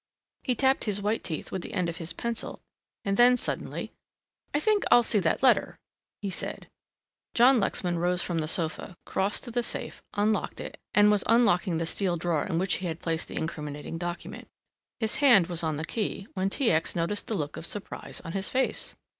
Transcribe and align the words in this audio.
He 0.41 0.55
tapped 0.55 0.85
his 0.85 0.99
white 0.99 1.23
teeth 1.23 1.51
with 1.51 1.61
the 1.61 1.75
end 1.75 1.87
of 1.87 1.97
his 1.97 2.11
pencil 2.11 2.59
and 3.05 3.17
then 3.17 3.37
suddenly, 3.37 3.91
"I 4.51 4.59
think 4.59 4.83
I'll 4.89 5.03
see 5.03 5.19
that 5.19 5.43
letter," 5.43 5.77
he 6.23 6.31
said. 6.31 6.67
John 7.35 7.59
Lexman 7.59 7.99
rose 7.99 8.23
from 8.23 8.39
the 8.39 8.47
sofa, 8.47 8.97
crossed 9.05 9.43
to 9.43 9.51
the 9.51 9.61
safe, 9.61 10.01
unlocked 10.15 10.59
it 10.59 10.79
and 10.95 11.11
was 11.11 11.23
unlocking 11.27 11.77
the 11.77 11.85
steel 11.85 12.17
drawer 12.17 12.47
in 12.47 12.57
which 12.57 12.77
he 12.77 12.87
had 12.87 12.99
placed 13.03 13.27
the 13.27 13.37
incriminating 13.37 13.99
document. 13.99 14.47
His 14.99 15.17
hand 15.17 15.45
was 15.45 15.61
on 15.61 15.77
the 15.77 15.85
key 15.85 16.27
when 16.33 16.49
T. 16.49 16.71
X. 16.71 16.95
noticed 16.95 17.27
the 17.27 17.35
look 17.35 17.55
of 17.55 17.67
surprise 17.67 18.21
on 18.25 18.31
his 18.31 18.49
face. 18.49 18.95